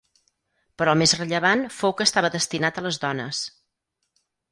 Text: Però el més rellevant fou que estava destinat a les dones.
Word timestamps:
Però 0.81 0.93
el 0.95 0.99
més 1.01 1.11
rellevant 1.19 1.61
fou 1.79 1.93
que 1.99 2.07
estava 2.09 2.31
destinat 2.37 2.79
a 2.79 2.85
les 2.87 2.99
dones. 3.05 3.43